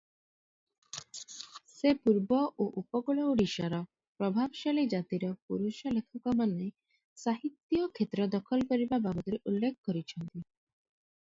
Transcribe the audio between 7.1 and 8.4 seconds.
ସାହିତ୍ୟ କ୍ଷେତ୍ର